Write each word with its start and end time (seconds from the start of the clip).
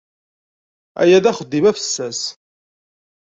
Aya 1.01 1.23
d 1.23 1.25
axeddim 1.31 1.65
afessas. 1.69 2.21